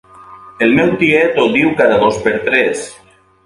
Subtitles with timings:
[0.67, 2.87] El meu tiet ho diu cada dos per tres.